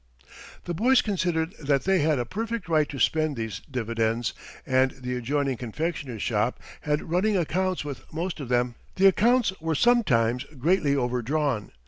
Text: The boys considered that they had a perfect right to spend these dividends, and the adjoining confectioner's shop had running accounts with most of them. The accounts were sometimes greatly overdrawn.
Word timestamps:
The 0.65 0.73
boys 0.73 1.03
considered 1.03 1.53
that 1.61 1.83
they 1.83 1.99
had 1.99 2.17
a 2.17 2.25
perfect 2.25 2.67
right 2.67 2.89
to 2.89 2.97
spend 2.97 3.35
these 3.35 3.61
dividends, 3.69 4.33
and 4.65 4.89
the 4.89 5.15
adjoining 5.15 5.57
confectioner's 5.57 6.23
shop 6.23 6.59
had 6.81 7.11
running 7.11 7.37
accounts 7.37 7.85
with 7.85 8.11
most 8.11 8.39
of 8.39 8.49
them. 8.49 8.73
The 8.95 9.05
accounts 9.05 9.53
were 9.61 9.75
sometimes 9.75 10.43
greatly 10.57 10.95
overdrawn. 10.95 11.71